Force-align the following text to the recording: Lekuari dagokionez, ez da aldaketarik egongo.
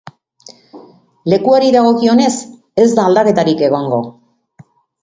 Lekuari 1.33 1.69
dagokionez, 1.77 2.33
ez 2.87 2.89
da 2.97 3.07
aldaketarik 3.13 3.67
egongo. 3.71 4.03